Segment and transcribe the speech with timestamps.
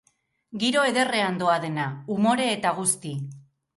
[0.61, 1.87] Giro ederrean doa dena,
[2.19, 3.17] umore eta guzti.